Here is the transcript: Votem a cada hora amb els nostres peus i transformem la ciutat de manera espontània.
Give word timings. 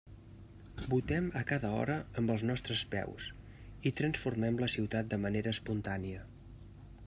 Votem 0.91 1.27
a 1.41 1.43
cada 1.51 1.69
hora 1.81 1.97
amb 2.21 2.33
els 2.35 2.45
nostres 2.51 2.83
peus 2.95 3.27
i 3.91 3.95
transformem 4.01 4.59
la 4.65 4.73
ciutat 4.77 5.13
de 5.15 5.23
manera 5.27 5.57
espontània. 5.57 6.27